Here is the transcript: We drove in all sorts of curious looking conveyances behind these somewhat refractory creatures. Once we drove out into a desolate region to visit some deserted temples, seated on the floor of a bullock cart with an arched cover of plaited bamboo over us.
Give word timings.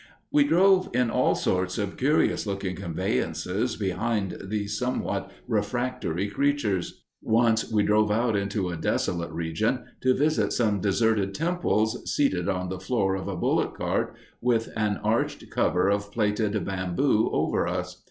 We 0.31 0.43
drove 0.47 0.89
in 0.95 1.11
all 1.11 1.35
sorts 1.35 1.77
of 1.77 1.95
curious 1.95 2.47
looking 2.47 2.75
conveyances 2.75 3.75
behind 3.75 4.35
these 4.45 4.75
somewhat 4.75 5.29
refractory 5.47 6.27
creatures. 6.27 7.03
Once 7.21 7.71
we 7.71 7.83
drove 7.83 8.09
out 8.09 8.35
into 8.35 8.69
a 8.69 8.77
desolate 8.77 9.29
region 9.31 9.85
to 10.01 10.17
visit 10.17 10.53
some 10.53 10.79
deserted 10.81 11.35
temples, 11.35 12.11
seated 12.11 12.49
on 12.49 12.69
the 12.69 12.79
floor 12.79 13.13
of 13.15 13.27
a 13.27 13.35
bullock 13.37 13.77
cart 13.77 14.15
with 14.41 14.69
an 14.75 14.97
arched 15.03 15.51
cover 15.51 15.87
of 15.89 16.11
plaited 16.11 16.65
bamboo 16.65 17.29
over 17.31 17.67
us. 17.67 17.99